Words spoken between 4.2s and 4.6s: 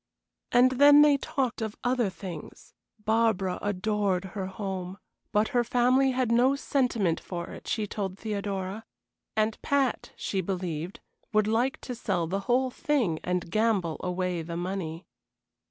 her